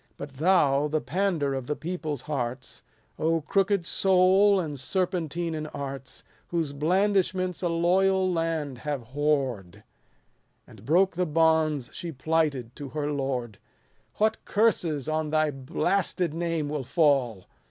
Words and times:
But 0.17 0.37
thou, 0.37 0.87
the 0.87 0.99
pauder 0.99 1.53
of 1.53 1.67
the 1.67 1.75
people's 1.75 2.21
hearts, 2.21 2.81
crooked 3.45 3.85
soul, 3.85 4.59
and 4.59 4.79
serpentine 4.79 5.53
in 5.53 5.67
arts, 5.67 6.23
Whose 6.47 6.73
blandishments 6.73 7.61
a 7.61 7.69
loyal 7.69 8.33
land 8.33 8.79
have 8.79 9.09
whored, 9.13 9.83
And 10.65 10.85
broke 10.85 11.13
the 11.15 11.27
bonds 11.27 11.91
she 11.93 12.11
plighted 12.11 12.75
to 12.77 12.89
her 12.89 13.11
lord; 13.11 13.59
What 14.15 14.43
curses 14.43 15.07
on 15.07 15.29
thy 15.29 15.51
blasted 15.51 16.33
name 16.33 16.67
will 16.67 16.83
fall 16.83 17.45